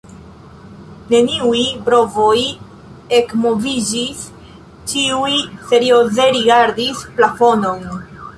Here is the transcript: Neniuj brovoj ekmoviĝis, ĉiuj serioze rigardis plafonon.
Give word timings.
Neniuj 1.09 1.59
brovoj 1.89 2.39
ekmoviĝis, 3.19 4.25
ĉiuj 4.93 5.31
serioze 5.69 6.27
rigardis 6.39 7.05
plafonon. 7.21 7.89